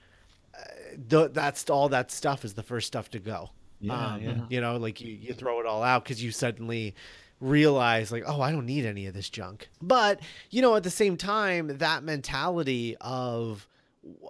uh, 0.55 0.63
th- 1.09 1.33
that's 1.33 1.69
all 1.69 1.89
that 1.91 2.11
stuff 2.11 2.45
is 2.45 2.55
the 2.55 2.63
first 2.63 2.87
stuff 2.87 3.11
to 3.11 3.19
go. 3.19 3.51
Yeah, 3.81 3.95
Um, 4.15 4.23
yeah. 4.23 4.35
You 4.49 4.61
know, 4.61 4.77
like 4.77 5.01
you, 5.01 5.13
you 5.13 5.33
throw 5.35 5.61
it 5.61 5.67
all 5.67 5.83
out 5.83 6.05
because 6.05 6.23
you 6.23 6.31
suddenly 6.33 6.95
realize 7.41 8.13
like 8.13 8.23
oh 8.27 8.43
i 8.43 8.53
don't 8.53 8.67
need 8.67 8.85
any 8.85 9.07
of 9.07 9.15
this 9.15 9.31
junk 9.31 9.71
but 9.81 10.21
you 10.51 10.61
know 10.61 10.77
at 10.77 10.83
the 10.83 10.91
same 10.91 11.17
time 11.17 11.79
that 11.79 12.03
mentality 12.05 12.95
of 13.01 13.67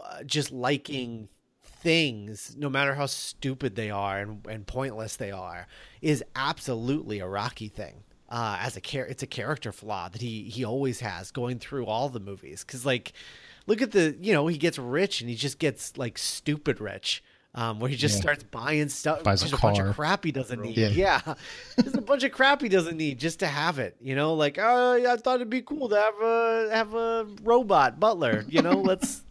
uh, 0.01 0.23
just 0.23 0.53
liking 0.53 1.29
things 1.81 2.55
no 2.59 2.69
matter 2.69 2.95
how 2.95 3.07
stupid 3.07 3.75
they 3.75 3.91
are 3.91 4.19
and, 4.21 4.47
and 4.49 4.67
pointless 4.67 5.17
they 5.17 5.31
are 5.31 5.67
is 6.03 6.23
absolutely 6.37 7.19
a 7.21 7.27
rocky 7.27 7.69
thing 7.69 8.03
uh, 8.29 8.59
as 8.61 8.77
a 8.77 8.81
char- 8.81 9.07
it's 9.07 9.23
a 9.23 9.27
character 9.27 9.73
flaw 9.73 10.09
that 10.09 10.21
he 10.21 10.45
he 10.45 10.65
always 10.65 11.01
has 11.01 11.31
going 11.33 11.59
through 11.59 11.85
all 11.87 12.09
the 12.09 12.21
movies. 12.21 12.63
Because 12.65 12.87
like 12.87 13.13
look 13.67 13.83
at 13.83 13.91
the 13.91 14.17
you 14.21 14.33
know 14.33 14.47
he 14.47 14.57
gets 14.57 14.79
rich 14.79 15.21
and 15.21 15.29
he 15.29 15.35
just 15.35 15.59
gets 15.59 15.97
like 15.99 16.17
stupid 16.17 16.81
rich 16.81 17.25
um, 17.57 17.81
where 17.81 17.91
he 17.91 17.97
just 17.97 18.15
Yeah. 18.17 18.21
starts 18.21 18.45
buying 18.45 18.89
stuff 18.89 19.25
Buys 19.25 19.43
a 19.51 19.57
a 19.57 19.59
bunch 19.59 19.81
of 19.81 19.97
crap 19.97 20.25
he 20.25 20.31
doesn't 20.31 20.61
need. 20.63 20.77
Yeah. 20.77 20.91
yeah, 21.27 21.35
just 21.83 21.97
a 21.97 22.01
bunch 22.01 22.23
of 22.23 22.31
crap 22.31 22.63
he 22.63 22.69
doesn't 22.69 22.97
need 22.97 23.19
just 23.19 23.41
to 23.41 23.49
have 23.49 23.81
it 23.81 23.97
you 24.01 24.15
know? 24.15 24.35
Like 24.35 24.59
oh 24.61 24.93
i 25.05 25.17
thought 25.17 25.37
it'd 25.37 25.51
be 25.51 25.63
cool 25.63 25.89
to 25.89 25.97
have 25.97 26.21
a 26.23 26.69
have 26.73 26.95
a 26.95 27.27
robot 27.43 27.99
butler 27.99 28.45
you 28.49 28.63
know? 28.63 28.81
Let's 28.91 29.23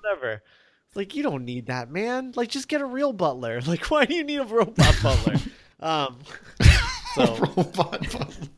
whatever 0.00 0.42
it's 0.88 0.96
like 0.96 1.14
you 1.14 1.22
don't 1.22 1.44
need 1.44 1.66
that 1.66 1.90
man. 1.90 2.32
Like 2.34 2.48
just 2.48 2.66
get 2.68 2.80
a 2.80 2.86
real 2.86 3.12
butler. 3.12 3.60
Like 3.66 3.90
why 3.90 4.06
do 4.06 4.14
you 4.14 4.24
need 4.24 4.40
a 4.40 4.44
robot 4.44 4.96
butler? 5.02 5.36
Um 5.80 6.18
so 7.14 7.36
Robot 7.36 8.00
butler. 8.10 8.48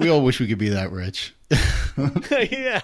we 0.00 0.08
all 0.08 0.22
wish 0.22 0.40
we 0.40 0.46
could 0.46 0.56
be 0.56 0.70
that 0.70 0.90
rich. 0.90 1.34
yeah. 2.30 2.80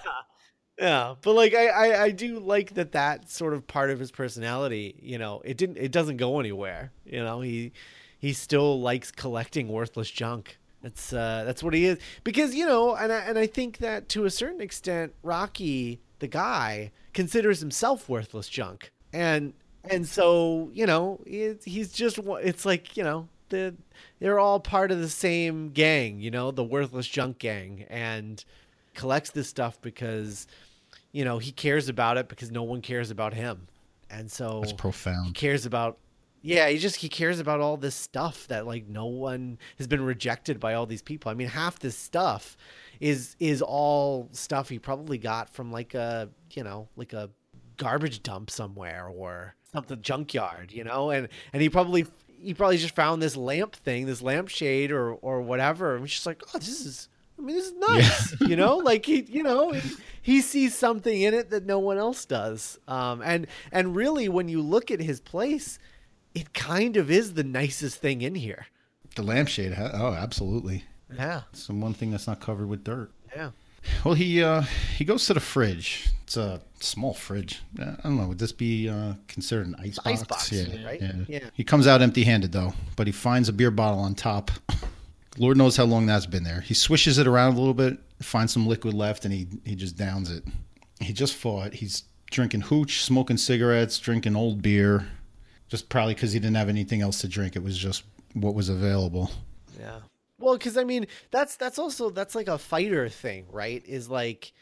Yeah. 0.79 1.15
But 1.23 1.33
like 1.33 1.55
I, 1.55 1.67
I 1.69 2.03
i 2.03 2.11
do 2.11 2.37
like 2.39 2.75
that 2.75 2.91
that 2.91 3.31
sort 3.31 3.55
of 3.55 3.65
part 3.65 3.89
of 3.89 3.99
his 3.99 4.11
personality 4.11 4.95
you 5.01 5.17
know 5.17 5.41
it 5.43 5.57
didn't 5.57 5.77
it 5.77 5.91
doesn't 5.91 6.17
go 6.17 6.39
anywhere. 6.39 6.91
You 7.03 7.23
know 7.23 7.41
he 7.41 7.71
he 8.19 8.31
still 8.33 8.79
likes 8.79 9.09
collecting 9.11 9.69
worthless 9.69 10.11
junk. 10.11 10.59
That's 10.83 11.11
uh 11.11 11.45
that's 11.47 11.63
what 11.63 11.73
he 11.73 11.85
is. 11.85 11.97
Because 12.23 12.53
you 12.53 12.67
know 12.67 12.95
and 12.95 13.11
I, 13.11 13.21
and 13.21 13.39
I 13.39 13.47
think 13.47 13.79
that 13.79 14.07
to 14.09 14.25
a 14.25 14.29
certain 14.29 14.61
extent 14.61 15.15
rocky 15.23 15.99
the 16.19 16.27
guy 16.27 16.91
considers 17.13 17.59
himself 17.59 18.07
worthless 18.09 18.47
junk 18.49 18.91
and 19.13 19.53
and 19.89 20.07
so 20.07 20.69
you 20.73 20.85
know 20.85 21.19
it, 21.25 21.61
he's 21.63 21.91
just 21.91 22.19
it's 22.41 22.65
like 22.65 22.97
you 22.97 23.03
know 23.03 23.27
the 23.49 23.73
they're 24.19 24.39
all 24.39 24.59
part 24.59 24.91
of 24.91 24.99
the 24.99 25.09
same 25.09 25.69
gang 25.69 26.19
you 26.19 26.29
know 26.31 26.51
the 26.51 26.63
worthless 26.63 27.07
junk 27.07 27.37
gang 27.39 27.85
and 27.89 28.43
collects 28.93 29.31
this 29.31 29.47
stuff 29.47 29.79
because 29.81 30.47
you 31.11 31.23
know 31.23 31.37
he 31.37 31.51
cares 31.51 31.87
about 31.87 32.17
it 32.17 32.27
because 32.27 32.51
no 32.51 32.63
one 32.63 32.81
cares 32.81 33.11
about 33.11 33.33
him 33.33 33.67
and 34.09 34.29
so 34.31 34.61
That's 34.61 34.73
profound. 34.73 35.27
he 35.27 35.33
cares 35.33 35.65
about 35.65 35.97
yeah 36.41 36.69
he 36.69 36.77
just 36.77 36.97
he 36.97 37.09
cares 37.09 37.39
about 37.39 37.59
all 37.59 37.77
this 37.77 37.95
stuff 37.95 38.47
that 38.47 38.65
like 38.65 38.87
no 38.87 39.05
one 39.05 39.57
has 39.77 39.87
been 39.87 40.03
rejected 40.03 40.59
by 40.59 40.73
all 40.73 40.85
these 40.85 41.01
people. 41.01 41.31
I 41.31 41.33
mean 41.33 41.47
half 41.47 41.79
this 41.79 41.97
stuff 41.97 42.57
is 42.99 43.35
is 43.39 43.61
all 43.61 44.29
stuff 44.31 44.69
he 44.69 44.79
probably 44.79 45.17
got 45.17 45.49
from 45.49 45.71
like 45.71 45.93
a 45.93 46.29
you 46.53 46.63
know 46.63 46.87
like 46.95 47.13
a 47.13 47.29
garbage 47.77 48.23
dump 48.23 48.49
somewhere 48.49 49.07
or 49.07 49.55
something 49.71 50.01
junkyard 50.01 50.71
you 50.71 50.83
know? 50.83 51.09
And 51.11 51.27
and 51.53 51.61
he 51.61 51.69
probably 51.69 52.05
he 52.39 52.53
probably 52.53 52.77
just 52.77 52.95
found 52.95 53.21
this 53.21 53.35
lamp 53.35 53.75
thing 53.75 54.05
this 54.05 54.21
lampshade 54.21 54.91
or 54.91 55.13
or 55.13 55.41
whatever. 55.41 55.95
And 55.95 56.03
he's 56.03 56.13
just 56.13 56.25
like 56.25 56.41
oh 56.53 56.57
this 56.57 56.85
is 56.85 57.09
i 57.39 57.41
mean 57.41 57.55
this 57.55 57.67
is 57.67 57.73
nice 57.73 58.41
you 58.47 58.55
know? 58.55 58.77
Like 58.77 59.05
he 59.05 59.21
you 59.21 59.43
know 59.43 59.71
he, 59.71 59.95
he 60.21 60.41
sees 60.41 60.75
something 60.75 61.21
in 61.21 61.33
it 61.33 61.49
that 61.51 61.65
no 61.65 61.79
one 61.79 61.97
else 61.97 62.25
does. 62.25 62.79
Um 62.87 63.21
and 63.23 63.47
and 63.71 63.95
really 63.95 64.29
when 64.29 64.49
you 64.49 64.61
look 64.61 64.91
at 64.91 64.99
his 64.99 65.19
place 65.19 65.77
it 66.39 66.53
kind 66.53 66.97
of 66.97 67.09
is 67.09 67.33
the 67.33 67.43
nicest 67.43 67.97
thing 67.99 68.21
in 68.21 68.35
here 68.35 68.67
The 69.15 69.23
lampshade. 69.23 69.73
ha- 69.73 69.91
Oh, 69.93 70.13
absolutely. 70.13 70.83
yeah 71.13 71.41
It's 71.51 71.67
the 71.67 71.73
one 71.73 71.93
thing 71.93 72.11
that's 72.11 72.27
not 72.27 72.39
covered 72.39 72.67
with 72.69 72.83
dirt. 72.83 73.11
yeah 73.35 73.51
Well, 74.03 74.13
he 74.15 74.43
uh, 74.43 74.63
he 74.97 75.05
goes 75.05 75.25
to 75.27 75.33
the 75.33 75.39
fridge. 75.39 76.09
It's 76.23 76.35
a 76.35 76.59
small 76.81 77.13
fridge. 77.13 77.61
I 77.79 77.95
don't 78.03 78.17
know. 78.17 78.27
Would 78.27 78.39
this 78.39 78.51
be 78.51 78.89
uh, 78.89 79.13
considered 79.29 79.67
an 79.67 79.75
ice 79.79 79.95
box? 79.97 80.07
ice 80.07 80.23
box, 80.25 80.51
Yeah, 80.51 80.85
right? 80.85 81.01
yeah. 81.01 81.13
Yeah. 81.27 81.49
He 81.53 81.63
comes 81.63 81.87
out 81.87 82.01
empty-handed 82.01 82.51
though, 82.51 82.73
but 82.97 83.07
he 83.07 83.13
finds 83.13 83.47
a 83.49 83.53
beer 83.53 83.71
bottle 83.71 83.99
on 83.99 84.13
top. 84.15 84.51
Lord 85.37 85.55
knows 85.57 85.77
how 85.77 85.85
long 85.85 86.05
that's 86.07 86.25
been 86.25 86.43
there. 86.43 86.59
He 86.61 86.73
swishes 86.73 87.17
it 87.17 87.27
around 87.27 87.53
a 87.53 87.59
little 87.59 87.73
bit, 87.73 87.97
finds 88.21 88.51
some 88.51 88.67
liquid 88.67 88.93
left, 88.93 89.23
and 89.23 89.33
he 89.33 89.47
he 89.63 89.75
just 89.75 89.95
downs 89.95 90.29
it. 90.31 90.43
He 90.99 91.13
just 91.13 91.35
fought. 91.35 91.73
He's 91.75 92.03
drinking 92.29 92.61
hooch, 92.61 93.01
smoking 93.03 93.37
cigarettes, 93.37 93.99
drinking 93.99 94.35
old 94.35 94.61
beer, 94.61 95.07
just 95.67 95.89
probably 95.89 96.13
because 96.13 96.31
he 96.31 96.39
didn't 96.39 96.55
have 96.57 96.69
anything 96.69 97.01
else 97.01 97.19
to 97.21 97.27
drink. 97.27 97.55
It 97.55 97.63
was 97.63 97.77
just 97.77 98.03
what 98.33 98.55
was 98.55 98.69
available. 98.69 99.31
Yeah. 99.79 99.99
Well, 100.39 100.57
because 100.57 100.77
I 100.77 100.83
mean, 100.83 101.07
that's 101.31 101.55
that's 101.55 101.79
also 101.79 102.09
that's 102.09 102.35
like 102.35 102.47
a 102.47 102.57
fighter 102.57 103.09
thing, 103.09 103.45
right? 103.51 103.83
Is 103.85 104.09
like 104.09 104.53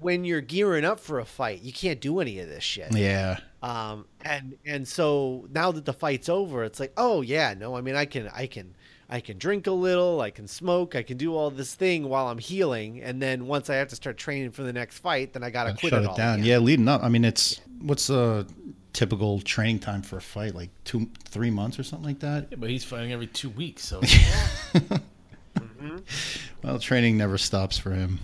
when 0.00 0.24
you're 0.24 0.40
gearing 0.40 0.84
up 0.84 1.00
for 1.00 1.18
a 1.18 1.24
fight, 1.24 1.62
you 1.62 1.72
can't 1.72 2.00
do 2.00 2.20
any 2.20 2.38
of 2.40 2.48
this 2.48 2.64
shit. 2.64 2.94
Yeah. 2.96 3.38
Um, 3.62 4.06
and 4.24 4.56
and 4.66 4.86
so 4.86 5.46
now 5.50 5.72
that 5.72 5.84
the 5.84 5.92
fight's 5.92 6.28
over, 6.28 6.64
it's 6.64 6.80
like, 6.80 6.92
oh 6.96 7.22
yeah, 7.22 7.54
no, 7.54 7.76
I 7.76 7.80
mean, 7.80 7.94
I 7.94 8.04
can, 8.04 8.28
I 8.34 8.46
can, 8.46 8.76
I 9.08 9.20
can 9.20 9.38
drink 9.38 9.66
a 9.66 9.72
little, 9.72 10.20
I 10.20 10.30
can 10.30 10.46
smoke, 10.46 10.94
I 10.94 11.02
can 11.02 11.16
do 11.16 11.34
all 11.34 11.50
this 11.50 11.74
thing 11.74 12.08
while 12.08 12.28
I'm 12.28 12.38
healing, 12.38 13.02
and 13.02 13.22
then 13.22 13.46
once 13.46 13.70
I 13.70 13.76
have 13.76 13.88
to 13.88 13.96
start 13.96 14.16
training 14.16 14.50
for 14.50 14.62
the 14.62 14.72
next 14.72 14.98
fight, 14.98 15.32
then 15.32 15.42
I 15.42 15.50
gotta 15.50 15.70
quit 15.72 15.90
Shut 15.90 16.02
it 16.02 16.10
it 16.10 16.16
down. 16.16 16.34
again. 16.40 16.44
Yeah, 16.44 16.58
leading 16.58 16.88
up. 16.88 17.02
I 17.02 17.08
mean, 17.08 17.24
it's 17.24 17.60
what's 17.80 18.10
a 18.10 18.46
typical 18.94 19.40
training 19.40 19.80
time 19.80 20.00
for 20.00 20.16
a 20.16 20.22
fight? 20.22 20.54
Like 20.54 20.70
two, 20.84 21.10
three 21.28 21.50
months 21.50 21.78
or 21.78 21.82
something 21.82 22.06
like 22.06 22.20
that. 22.20 22.46
Yeah, 22.50 22.56
but 22.58 22.70
he's 22.70 22.84
fighting 22.84 23.12
every 23.12 23.26
two 23.26 23.50
weeks, 23.50 23.84
so. 23.84 24.00
Well, 26.62 26.78
training 26.78 27.18
never 27.18 27.36
stops 27.36 27.76
for 27.76 27.90
him. 27.90 28.18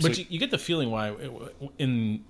But 0.00 0.18
you, 0.18 0.26
you 0.28 0.38
get 0.40 0.50
the 0.50 0.58
feeling 0.58 0.90
why 0.90 1.14
in 1.78 2.24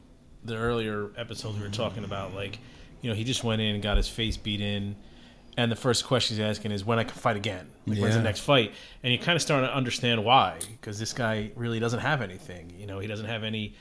the 0.45 0.57
earlier 0.57 1.11
episodes 1.17 1.57
we 1.57 1.63
were 1.63 1.71
talking 1.71 2.05
about, 2.05 2.35
like, 2.35 2.59
you 3.01 3.09
know, 3.09 3.17
he 3.17 3.25
just 3.25 3.43
went 3.43 3.63
in 3.63 3.75
and 3.75 3.83
got 3.83 3.97
his 3.97 4.09
face 4.09 4.37
beat 4.37 4.61
in, 4.61 4.95
and 5.57 5.73
the 5.73 5.77
first 5.77 6.05
question 6.05 6.37
he's 6.37 6.45
asking 6.45 6.73
is 6.73 6.85
when 6.85 6.99
I 6.99 7.05
can 7.05 7.15
fight 7.15 7.37
again. 7.37 7.71
Like, 7.87 7.99
when's 7.99 8.15
the 8.15 8.23
next 8.23 8.41
fight? 8.41 8.73
And 9.03 9.13
you 9.13 9.19
kind 9.19 9.37
of 9.37 9.43
starting 9.43 9.69
to 9.69 9.75
understand 9.75 10.23
why, 10.25 10.59
because 10.73 10.99
this 10.99 11.13
guy 11.13 11.51
really 11.57 11.81
doesn't 11.81 12.01
have 12.01 12.21
anything. 12.21 12.75
You 12.79 12.87
know, 12.87 12.99
he 12.99 13.07
doesn't 13.07 13.27
have 13.27 13.45
any 13.45 13.75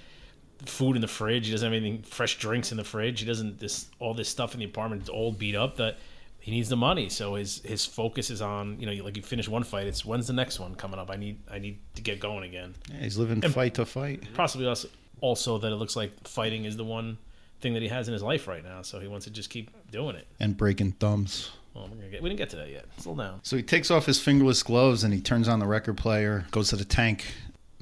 food 0.65 0.95
in 0.95 1.01
the 1.01 1.07
fridge. 1.07 1.45
He 1.45 1.51
doesn't 1.51 1.65
have 1.65 1.73
anything 1.73 2.03
fresh 2.03 2.37
drinks 2.37 2.71
in 2.71 2.77
the 2.77 2.83
fridge. 2.83 3.19
He 3.19 3.25
doesn't 3.25 3.59
this 3.59 3.87
all 3.99 4.13
this 4.13 4.29
stuff 4.29 4.53
in 4.53 4.59
the 4.59 4.65
apartment 4.65 5.03
is 5.03 5.09
old, 5.09 5.37
beat 5.39 5.55
up. 5.55 5.77
That 5.77 5.97
he 6.39 6.51
needs 6.51 6.69
the 6.69 6.75
money. 6.75 7.09
So 7.09 7.35
his 7.35 7.61
his 7.63 7.85
focus 7.85 8.29
is 8.29 8.41
on 8.41 8.79
you 8.79 8.85
know 8.85 9.03
like 9.03 9.15
you 9.17 9.23
finish 9.23 9.47
one 9.47 9.63
fight. 9.63 9.87
It's 9.87 10.03
when's 10.05 10.27
the 10.27 10.33
next 10.33 10.59
one 10.59 10.75
coming 10.75 10.99
up? 10.99 11.09
I 11.09 11.15
need 11.15 11.39
I 11.51 11.59
need 11.59 11.79
to 11.95 12.01
get 12.01 12.19
going 12.19 12.43
again. 12.43 12.75
Yeah, 12.91 13.01
he's 13.01 13.17
living 13.17 13.41
fight 13.41 13.75
to 13.75 13.85
fight. 13.85 14.23
Possibly 14.33 14.67
also 14.67 14.89
also 15.21 15.57
that 15.57 15.71
it 15.71 15.75
looks 15.75 15.95
like 15.95 16.27
fighting 16.27 16.65
is 16.65 16.75
the 16.75 16.83
one 16.83 17.17
thing 17.61 17.73
that 17.73 17.81
he 17.81 17.87
has 17.87 18.07
in 18.07 18.13
his 18.13 18.21
life 18.21 18.47
right 18.47 18.63
now. 18.63 18.81
So 18.81 18.99
he 18.99 19.07
wants 19.07 19.25
to 19.25 19.31
just 19.31 19.49
keep 19.49 19.71
doing 19.89 20.15
it. 20.15 20.27
and 20.39 20.57
breaking 20.57 20.91
thumbs. 20.93 21.51
Well, 21.73 21.87
get, 22.11 22.21
we 22.21 22.29
didn't 22.29 22.37
get 22.37 22.49
to 22.51 22.57
that 22.57 22.69
yet. 22.69 22.85
Slow 22.97 23.15
down. 23.15 23.39
So 23.41 23.55
he 23.55 23.63
takes 23.63 23.89
off 23.89 24.05
his 24.05 24.19
fingerless 24.19 24.61
gloves 24.61 25.03
and 25.03 25.13
he 25.13 25.21
turns 25.21 25.47
on 25.47 25.59
the 25.59 25.65
record 25.65 25.97
player, 25.97 26.45
goes 26.51 26.69
to 26.69 26.75
the 26.75 26.85
tank, 26.85 27.33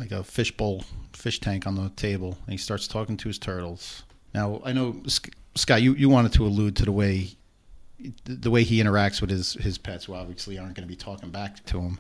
like 0.02 0.12
a 0.12 0.24
fish 0.24 0.52
bowl, 0.52 0.84
fish 1.14 1.40
tank 1.40 1.68
on 1.68 1.76
the 1.76 1.90
table, 1.92 2.36
and 2.46 2.52
he 2.52 2.58
starts 2.58 2.88
talking 2.88 3.16
to 3.18 3.28
his 3.28 3.38
turtles. 3.38 4.02
Now, 4.34 4.60
I 4.66 4.74
know, 4.74 5.02
Scott, 5.56 5.84
you, 5.84 5.94
you 5.94 6.10
wanted 6.10 6.34
to 6.34 6.44
allude 6.44 6.76
to 6.78 6.86
the 6.86 6.92
way 6.92 7.30
the 8.26 8.50
way 8.50 8.64
he 8.64 8.82
interacts 8.82 9.22
with 9.22 9.30
his, 9.30 9.54
his 9.54 9.78
pets, 9.78 10.06
who 10.06 10.16
obviously 10.16 10.58
aren't 10.58 10.74
going 10.74 10.88
to 10.88 10.92
be 10.92 10.96
talking 10.96 11.30
back 11.30 11.64
to 11.66 11.80
him. 11.80 12.00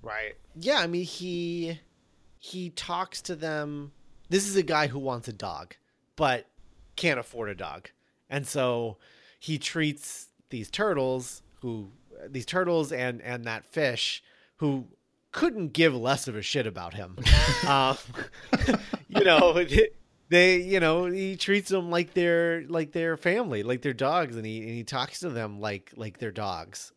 Right. 0.00 0.34
Yeah, 0.54 0.78
I 0.78 0.86
mean 0.86 1.02
he 1.02 1.80
he 2.38 2.70
talks 2.70 3.20
to 3.22 3.34
them. 3.34 3.90
This 4.28 4.46
is 4.46 4.54
a 4.54 4.62
guy 4.62 4.86
who 4.86 5.00
wants 5.00 5.26
a 5.26 5.32
dog, 5.32 5.74
but 6.14 6.46
can't 6.94 7.18
afford 7.18 7.48
a 7.48 7.56
dog. 7.56 7.90
And 8.30 8.46
so 8.46 8.98
he 9.40 9.58
treats 9.58 10.28
these 10.50 10.70
turtles 10.70 11.42
who 11.60 11.90
these 12.28 12.46
turtles 12.46 12.92
and 12.92 13.20
and 13.22 13.46
that 13.46 13.64
fish 13.64 14.22
who 14.58 14.86
couldn't 15.36 15.74
give 15.74 15.94
less 15.94 16.26
of 16.26 16.34
a 16.34 16.42
shit 16.42 16.66
about 16.66 16.94
him. 16.94 17.16
um, 17.68 17.96
you 19.08 19.22
know, 19.22 19.64
they 20.28 20.60
you 20.60 20.80
know, 20.80 21.04
he 21.04 21.36
treats 21.36 21.68
them 21.68 21.90
like 21.90 22.14
they're 22.14 22.64
like 22.68 22.92
their 22.92 23.16
family, 23.16 23.62
like 23.62 23.82
their 23.82 23.92
dogs 23.92 24.34
and 24.34 24.44
he 24.44 24.58
and 24.62 24.70
he 24.70 24.82
talks 24.82 25.20
to 25.20 25.28
them 25.28 25.60
like 25.60 25.92
like 25.96 26.18
their 26.18 26.32
dogs 26.32 26.92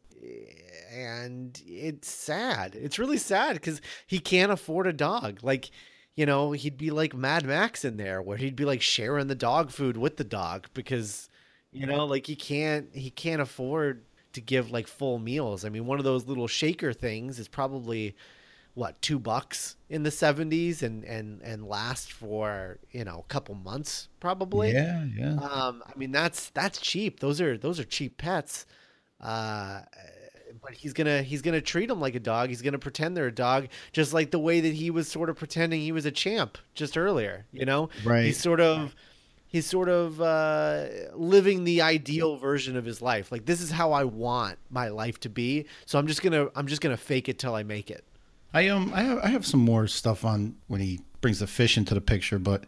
and 0.92 1.62
it's 1.66 2.10
sad. 2.10 2.76
It's 2.76 2.98
really 3.00 3.18
sad 3.18 3.54
because 3.54 3.82
he 4.08 4.20
can't 4.20 4.52
afford 4.52 4.88
a 4.88 4.94
dog. 4.94 5.40
Like, 5.44 5.70
you 6.16 6.26
know, 6.26 6.52
he'd 6.52 6.78
be 6.78 6.92
like 6.92 7.14
Mad 7.14 7.46
Max 7.46 7.86
in 7.86 7.98
there, 7.98 8.22
where 8.22 8.38
he'd 8.38 8.56
be 8.56 8.66
like 8.66 8.82
sharing 8.82 9.28
the 9.28 9.36
dog 9.36 9.72
food 9.72 9.98
with 9.98 10.18
the 10.18 10.24
dog 10.24 10.68
because, 10.74 11.30
you 11.72 11.86
know, 11.86 12.06
like 12.06 12.26
he 12.26 12.36
can't 12.36 12.90
he 12.94 13.10
can't 13.10 13.42
afford 13.42 14.04
to 14.40 14.46
give 14.46 14.72
like 14.72 14.88
full 14.88 15.20
meals. 15.20 15.66
I 15.66 15.70
mean, 15.70 15.86
one 15.86 16.00
of 16.00 16.06
those 16.06 16.26
little 16.28 16.48
shaker 16.48 16.94
things 16.94 17.40
is 17.40 17.48
probably 17.48 18.16
what 18.76 19.02
two 19.02 19.20
bucks 19.20 19.76
in 19.90 20.04
the 20.04 20.10
70s 20.10 20.84
and 20.84 21.04
and 21.04 21.42
and 21.42 21.68
last 21.68 22.14
for 22.14 22.78
you 22.92 23.04
know 23.04 23.20
a 23.20 23.28
couple 23.34 23.54
months 23.56 24.08
probably 24.22 24.72
Yeah, 24.72 25.04
yeah. 25.18 25.34
um, 25.36 25.84
I 25.86 25.98
mean 25.98 26.12
that's 26.12 26.50
that's 26.52 26.80
cheap. 26.80 27.20
Those 27.20 27.42
are 27.42 27.58
those 27.58 27.80
are 27.80 27.84
cheap 27.84 28.18
pets. 28.18 28.66
Uh, 29.20 29.82
but 30.62 30.74
he's 30.74 30.94
gonna 30.94 31.22
he's 31.24 31.42
gonna 31.42 31.62
treat 31.62 31.88
them 31.88 32.00
like 32.00 32.16
a 32.16 32.20
dog. 32.20 32.50
He's 32.50 32.62
gonna 32.62 32.80
pretend 32.80 33.18
they're 33.18 33.28
a 33.28 33.32
dog, 33.32 33.68
just 33.92 34.14
like 34.14 34.32
the 34.32 34.40
way 34.40 34.62
that 34.62 34.74
he 34.74 34.92
was 34.92 35.08
sort 35.10 35.30
of 35.30 35.36
pretending 35.36 35.82
he 35.82 35.92
was 35.92 36.06
a 36.06 36.12
champ 36.12 36.58
just 36.74 36.98
earlier. 36.98 37.46
You 37.52 37.66
know, 37.66 37.90
Right. 38.06 38.26
He's 38.26 38.40
sort 38.40 38.62
of 38.62 38.96
he's 39.50 39.66
sort 39.66 39.90
of 39.90 40.22
uh, 40.22 40.86
living 41.14 41.66
the 41.66 41.82
ideal 41.82 42.38
version 42.38 42.78
of 42.78 42.86
his 42.86 43.02
life. 43.02 43.32
Like 43.32 43.46
this 43.46 43.60
is 43.60 43.72
how 43.72 43.92
I 43.92 44.06
want 44.06 44.58
my 44.70 44.88
life 44.88 45.20
to 45.22 45.30
be. 45.30 45.66
So 45.86 46.00
I'm 46.00 46.08
just 46.08 46.22
gonna 46.22 46.48
I'm 46.56 46.68
just 46.68 46.82
gonna 46.82 46.96
fake 46.96 47.28
it 47.28 47.38
till 47.38 47.56
I 47.56 47.64
make 47.64 47.92
it. 47.92 48.06
I 48.54 48.70
um 48.70 48.94
I 48.94 49.02
have 49.02 49.20
I 49.20 49.28
have 49.28 49.46
some 49.46 49.60
more 49.60 49.88
stuff 49.88 50.24
on 50.24 50.56
when 50.68 50.80
he 50.80 51.02
brings 51.20 51.40
the 51.40 51.48
fish 51.48 51.78
into 51.78 51.94
the 51.94 52.02
picture, 52.02 52.40
but 52.40 52.66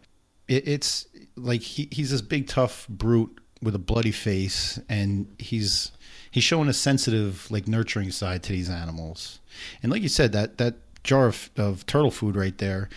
it, 0.48 0.68
it's 0.68 1.06
like 1.36 1.62
he 1.62 1.88
he's 1.90 2.10
this 2.10 2.20
big 2.20 2.46
tough 2.48 2.86
brute 2.88 3.40
with 3.62 3.74
a 3.74 3.78
bloody 3.78 4.12
face, 4.12 4.78
and 4.88 5.32
he's 5.38 5.92
he's 6.30 6.44
showing 6.44 6.68
a 6.68 6.72
sensitive 6.72 7.50
like 7.50 7.66
nurturing 7.66 8.10
side 8.10 8.42
to 8.42 8.52
these 8.52 8.68
animals, 8.68 9.40
and 9.82 9.90
like 9.90 10.02
you 10.02 10.08
said 10.08 10.32
that 10.32 10.58
that 10.58 10.74
jar 11.04 11.26
of, 11.26 11.50
of 11.56 11.86
turtle 11.86 12.10
food 12.10 12.36
right 12.36 12.58
there. 12.58 12.88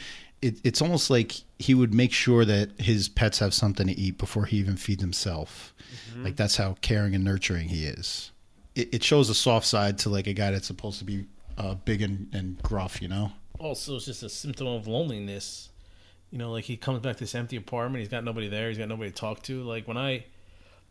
It, 0.45 0.59
it's 0.63 0.81
almost 0.81 1.09
like 1.09 1.33
he 1.57 1.73
would 1.73 1.93
make 1.93 2.11
sure 2.11 2.45
that 2.45 2.79
his 2.79 3.09
pets 3.09 3.39
have 3.39 3.53
something 3.53 3.87
to 3.87 3.93
eat 3.93 4.17
before 4.17 4.45
he 4.45 4.57
even 4.57 4.77
feeds 4.77 5.01
himself. 5.01 5.73
Like 6.17 6.35
that's 6.35 6.57
how 6.57 6.77
caring 6.81 7.15
and 7.15 7.23
nurturing 7.23 7.69
he 7.69 7.85
is. 7.85 8.31
It, 8.75 8.95
it 8.95 9.03
shows 9.03 9.29
a 9.29 9.35
soft 9.35 9.65
side 9.65 9.97
to 9.99 10.09
like 10.09 10.27
a 10.27 10.33
guy 10.33 10.51
that's 10.51 10.67
supposed 10.67 10.99
to 10.99 11.05
be 11.05 11.25
uh, 11.57 11.75
big 11.75 12.01
and, 12.01 12.27
and 12.33 12.61
gruff, 12.61 13.01
you 13.01 13.07
know. 13.07 13.31
Also, 13.59 13.95
it's 13.95 14.05
just 14.05 14.23
a 14.23 14.29
symptom 14.29 14.67
of 14.67 14.87
loneliness. 14.87 15.69
You 16.31 16.37
know, 16.37 16.51
like 16.51 16.65
he 16.65 16.77
comes 16.77 16.99
back 16.99 17.15
to 17.17 17.19
this 17.21 17.35
empty 17.35 17.55
apartment. 17.55 17.99
He's 18.01 18.09
got 18.09 18.23
nobody 18.23 18.47
there. 18.47 18.69
He's 18.69 18.77
got 18.77 18.89
nobody 18.89 19.09
to 19.09 19.15
talk 19.15 19.41
to. 19.43 19.63
Like 19.63 19.87
when 19.87 19.97
I, 19.97 20.25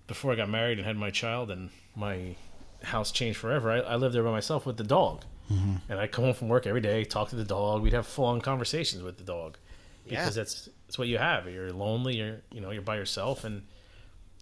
before 0.06 0.32
I 0.32 0.36
got 0.36 0.48
married 0.48 0.78
and 0.78 0.86
had 0.86 0.96
my 0.96 1.10
child, 1.10 1.50
and 1.50 1.70
my 1.94 2.36
house 2.82 3.10
changed 3.10 3.38
forever. 3.38 3.70
I, 3.70 3.78
I 3.80 3.96
lived 3.96 4.14
there 4.14 4.22
by 4.22 4.30
myself 4.30 4.66
with 4.66 4.76
the 4.76 4.84
dog, 4.84 5.24
and 5.48 5.98
I'd 6.00 6.12
come 6.12 6.24
home 6.24 6.34
from 6.34 6.48
work 6.48 6.66
every 6.66 6.80
day, 6.80 7.04
talk 7.04 7.28
to 7.30 7.36
the 7.36 7.44
dog. 7.44 7.82
We'd 7.82 7.92
have 7.92 8.06
full 8.06 8.24
on 8.26 8.40
conversations 8.40 9.02
with 9.02 9.18
the 9.18 9.24
dog 9.24 9.58
because 10.04 10.36
Yeah. 10.36 10.42
that's 10.42 10.68
that's 10.86 10.98
what 10.98 11.08
you 11.08 11.18
have. 11.18 11.48
You're 11.48 11.72
lonely. 11.72 12.16
You're 12.16 12.42
you 12.50 12.60
know 12.60 12.70
you're 12.70 12.82
by 12.82 12.96
yourself, 12.96 13.44
and 13.44 13.62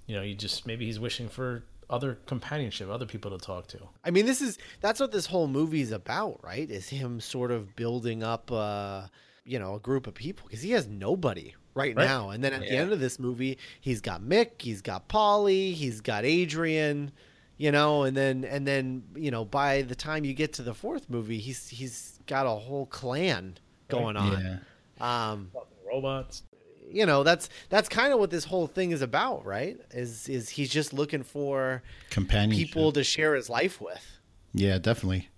you 0.07 0.15
know 0.17 0.23
you 0.23 0.35
just 0.35 0.67
maybe 0.67 0.87
he's 0.87 1.01
wishing 1.01 1.29
for 1.29 1.65
other 1.91 2.15
companionship, 2.27 2.89
other 2.89 3.05
people 3.07 3.31
to 3.37 3.45
talk 3.45 3.67
to. 3.69 3.79
I 4.05 4.11
mean, 4.11 4.25
this 4.27 4.41
is 4.41 4.59
that's 4.81 4.99
what 5.01 5.13
this 5.13 5.27
whole 5.27 5.47
movie's 5.49 5.93
about, 5.93 6.41
right? 6.43 6.71
Is 6.71 6.89
him 6.89 7.21
sort 7.21 7.51
of 7.51 7.77
building 7.77 8.23
up, 8.23 8.51
uh, 8.51 9.03
you 9.45 9.59
know, 9.59 9.75
a 9.75 9.81
group 9.81 10.07
of 10.07 10.15
people 10.15 10.47
because 10.47 10.63
he 10.63 10.71
has 10.71 10.87
nobody 10.87 11.55
right, 11.75 11.95
Right. 11.97 12.07
now. 12.07 12.31
And 12.31 12.43
then 12.43 12.53
at 12.55 12.61
the 12.61 12.71
end 12.71 12.93
of 12.93 13.01
this 13.01 13.19
movie, 13.19 13.59
he's 13.81 14.01
got 14.01 14.23
Mick, 14.23 14.61
he's 14.63 14.81
got 14.83 15.09
Paulie, 15.09 15.75
he's 15.75 16.01
got 16.01 16.25
Adrian, 16.25 17.11
you 17.57 17.71
know, 17.73 18.03
and 18.05 18.17
then 18.17 18.45
and 18.45 18.67
then 18.67 19.05
you 19.15 19.31
know 19.31 19.45
by 19.45 19.83
the 19.83 19.95
time 19.95 20.25
you 20.25 20.35
get 20.35 20.53
to 20.55 20.63
the 20.63 20.75
fourth 20.75 21.09
movie, 21.09 21.39
he's 21.39 21.69
he's 21.69 22.19
got 22.27 22.47
a 22.47 22.51
whole 22.51 22.87
clan 22.87 23.59
going 23.89 24.17
on. 24.17 24.41
yeah. 24.41 25.31
Um, 25.31 25.51
Robots. 25.87 26.43
you 26.89 27.07
know, 27.07 27.23
that's 27.23 27.49
that's 27.69 27.89
kind 27.89 28.13
of 28.13 28.19
what 28.19 28.31
this 28.31 28.45
whole 28.45 28.67
thing 28.67 28.93
is 28.93 29.03
about, 29.03 29.45
right? 29.45 29.79
Is 29.91 30.29
is 30.29 30.49
he's 30.49 30.71
just 30.71 30.93
looking 30.93 31.23
for 31.23 31.83
companionship. 32.11 32.69
people 32.69 32.93
to 32.93 33.05
share 33.05 33.35
his 33.35 33.49
life 33.51 33.81
with. 33.81 34.19
Yeah, 34.55 34.79
definitely. 34.79 35.29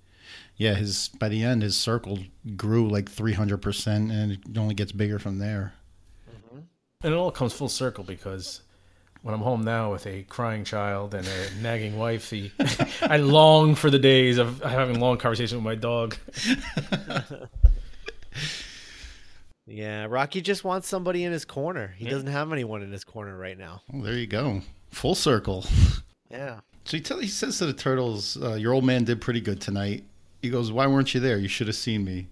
Yeah, 0.56 0.74
his 0.74 1.08
by 1.18 1.28
the 1.28 1.42
end 1.42 1.62
his 1.62 1.76
circle 1.76 2.18
grew 2.56 2.88
like 2.88 3.10
three 3.10 3.32
hundred 3.32 3.58
percent, 3.58 4.12
and 4.12 4.32
it 4.32 4.58
only 4.58 4.74
gets 4.74 4.92
bigger 4.92 5.18
from 5.18 5.38
there. 5.38 5.74
And 7.02 7.12
it 7.12 7.16
all 7.16 7.30
comes 7.30 7.52
full 7.52 7.68
circle 7.68 8.02
because 8.02 8.62
when 9.24 9.34
I'm 9.34 9.40
home 9.40 9.62
now 9.62 9.90
with 9.90 10.06
a 10.06 10.22
crying 10.24 10.64
child 10.64 11.14
and 11.14 11.26
a 11.26 11.62
nagging 11.62 11.96
wife, 11.96 12.28
the, 12.28 12.50
I 13.00 13.16
long 13.16 13.74
for 13.74 13.88
the 13.88 13.98
days 13.98 14.36
of 14.36 14.62
having 14.62 15.00
long 15.00 15.16
conversations 15.16 15.54
with 15.54 15.64
my 15.64 15.74
dog. 15.74 16.16
Yeah, 19.66 20.08
Rocky 20.10 20.42
just 20.42 20.62
wants 20.62 20.86
somebody 20.86 21.24
in 21.24 21.32
his 21.32 21.46
corner. 21.46 21.94
He 21.96 22.04
doesn't 22.04 22.28
have 22.28 22.52
anyone 22.52 22.82
in 22.82 22.92
his 22.92 23.02
corner 23.02 23.34
right 23.34 23.56
now. 23.56 23.80
Oh, 23.94 24.02
there 24.02 24.12
you 24.12 24.26
go, 24.26 24.60
full 24.90 25.14
circle. 25.14 25.64
Yeah. 26.30 26.60
So 26.84 26.96
he 26.96 27.00
tell 27.00 27.18
he 27.18 27.28
says 27.28 27.58
to 27.58 27.66
the 27.66 27.72
turtles, 27.72 28.36
uh, 28.42 28.54
"Your 28.54 28.72
old 28.72 28.84
man 28.84 29.04
did 29.04 29.20
pretty 29.20 29.40
good 29.40 29.60
tonight." 29.60 30.04
He 30.42 30.50
goes, 30.50 30.72
"Why 30.72 30.86
weren't 30.88 31.14
you 31.14 31.20
there? 31.20 31.38
You 31.38 31.46
should 31.46 31.68
have 31.68 31.76
seen 31.76 32.04
me." 32.04 32.26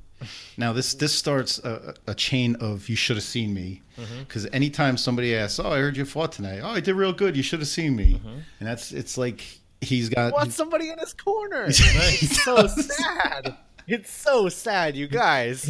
Now 0.57 0.73
this 0.73 0.95
this 0.95 1.13
starts 1.13 1.59
a, 1.61 1.95
a 2.07 2.15
chain 2.15 2.57
of 2.57 2.89
"you 2.89 2.97
should 2.97 3.17
have 3.17 3.25
seen 3.25 3.53
me," 3.55 3.83
mm-hmm. 3.99 4.21
because 4.21 4.47
anytime 4.53 4.97
somebody 4.97 5.35
asks, 5.37 5.59
"Oh, 5.59 5.71
I 5.71 5.79
heard 5.79 5.97
you 5.97 6.05
fought 6.05 6.33
tonight," 6.33 6.61
"Oh, 6.63 6.69
I 6.71 6.81
did 6.81 6.95
real 6.95 7.13
good. 7.13 7.37
You 7.37 7.43
should 7.43 7.61
have 7.61 7.69
seen 7.69 7.97
me," 7.97 8.15
mm-hmm. 8.15 8.39
and 8.61 8.69
that's 8.69 8.93
it's 8.93 9.17
like 9.19 9.43
he's 9.81 10.09
got 10.09 10.33
Wants 10.33 10.55
somebody 10.55 10.91
in 10.91 10.99
his 10.99 11.13
corner. 11.13 11.67
It's 11.69 12.43
so 12.43 12.67
sad. 12.67 13.57
It's 13.89 14.11
so 14.13 14.49
sad, 14.49 14.97
you 14.97 15.09
guys. 15.09 15.65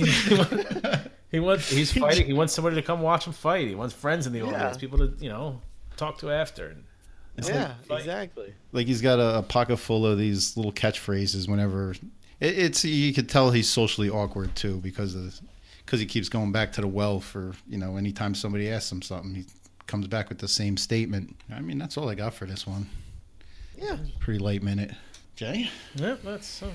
He 1.31 1.41
wants 1.41 1.71
he's 1.71 1.93
fighting. 1.99 2.27
He 2.27 2.35
wants 2.35 2.53
somebody 2.53 2.77
to 2.77 2.83
come 2.83 3.01
watch 3.01 3.27
him 3.27 3.33
fight. 3.33 3.67
He 3.67 3.75
wants 3.75 3.95
friends 3.95 4.27
in 4.27 4.33
the 4.35 4.43
audience, 4.43 4.77
Yeah. 4.77 4.81
people 4.81 4.99
to 4.99 5.15
you 5.19 5.31
know 5.31 5.61
talk 5.97 6.19
to 6.19 6.31
after. 6.31 6.77
yeah, 7.43 7.75
like- 7.89 8.01
exactly. 8.01 8.55
like 8.73 8.87
he's 8.87 9.01
got 9.01 9.19
a, 9.19 9.39
a 9.39 9.43
pocket 9.43 9.79
full 9.79 10.07
of 10.07 10.19
these 10.19 10.57
little 10.57 10.73
catchphrases 10.73 11.49
whenever 11.49 11.95
it, 12.43 12.59
it's 12.59 12.85
you 12.85 13.13
could 13.15 13.29
tell 13.29 13.51
he's 13.51 13.69
socially 13.69 14.11
awkward 14.11 14.55
too 14.55 14.77
because 14.79 15.15
of 15.15 15.41
because 15.85 16.01
he 16.01 16.07
keeps 16.07 16.29
going 16.29 16.53
back 16.53 16.73
to 16.73 16.81
the 16.81 16.87
well 16.89 17.21
for 17.21 17.53
you 17.69 17.79
know 17.79 17.97
anytime 17.97 18.35
somebody 18.35 18.69
asks 18.71 18.91
him 18.93 19.03
something 19.03 19.35
he 19.35 19.45
comes 19.87 20.07
back 20.07 20.29
with 20.29 20.39
the 20.39 20.49
same 20.49 20.77
statement 20.77 21.37
i 21.55 21.61
mean 21.61 21.77
that's 21.79 21.97
all 21.99 22.09
i 22.09 22.15
got 22.15 22.33
for 22.35 22.47
this 22.47 22.67
one 22.67 22.87
Yeah. 23.77 23.97
pretty 24.21 24.39
late 24.39 24.63
minute 24.63 24.93
jay 25.37 25.69
Yeah, 25.95 26.17
that's. 26.25 26.63
Uh, 26.63 26.71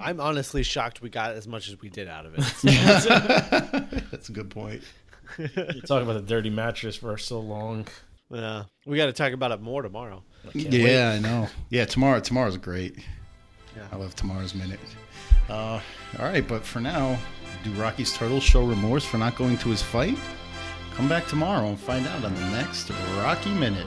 I'm 0.00 0.20
honestly 0.20 0.62
shocked 0.62 1.02
we 1.02 1.10
got 1.10 1.32
as 1.34 1.46
much 1.46 1.68
as 1.68 1.80
we 1.80 1.88
did 1.90 2.08
out 2.08 2.24
of 2.26 2.34
it. 2.36 2.44
that's 4.10 4.28
a 4.28 4.32
good 4.32 4.50
point 4.50 4.82
you 5.38 5.80
talk 5.82 6.02
about 6.02 6.14
the 6.14 6.22
dirty 6.26 6.50
mattress 6.50 6.96
for 6.96 7.16
so 7.18 7.38
long. 7.40 7.86
yeah. 8.30 8.64
We 8.86 8.96
got 8.96 9.06
to 9.06 9.12
talk 9.12 9.32
about 9.32 9.52
it 9.52 9.60
more 9.60 9.82
tomorrow. 9.82 10.22
yeah 10.54 11.12
i 11.16 11.18
know 11.20 11.48
yeah 11.68 11.84
tomorrow 11.84 12.18
tomorrow's 12.20 12.56
great 12.56 12.96
Yeah. 13.76 13.82
i 13.92 13.96
love 13.96 14.14
tomorrow's 14.16 14.54
minute. 14.54 14.80
Uh, 15.48 15.80
all 16.18 16.24
right 16.26 16.46
but 16.46 16.64
for 16.64 16.80
now 16.80 17.18
do 17.64 17.70
rocky's 17.72 18.12
turtles 18.12 18.42
show 18.42 18.64
remorse 18.64 19.04
for 19.04 19.18
not 19.18 19.36
going 19.36 19.58
to 19.58 19.68
his 19.68 19.82
fight? 19.82 20.16
Come 20.94 21.08
back 21.08 21.26
tomorrow 21.26 21.66
and 21.68 21.78
find 21.78 22.06
out 22.06 22.24
on 22.24 22.34
the 22.34 22.46
next 22.50 22.90
rocky 23.18 23.52
minute 23.54 23.86